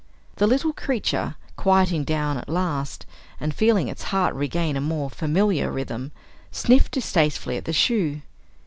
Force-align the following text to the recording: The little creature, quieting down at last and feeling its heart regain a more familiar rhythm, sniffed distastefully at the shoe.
The 0.37 0.47
little 0.47 0.73
creature, 0.73 1.35
quieting 1.57 2.05
down 2.05 2.35
at 2.39 2.49
last 2.49 3.05
and 3.39 3.53
feeling 3.53 3.87
its 3.87 4.05
heart 4.05 4.33
regain 4.33 4.75
a 4.75 4.81
more 4.81 5.11
familiar 5.11 5.71
rhythm, 5.71 6.11
sniffed 6.51 6.93
distastefully 6.93 7.57
at 7.57 7.65
the 7.65 7.71
shoe. 7.73 8.23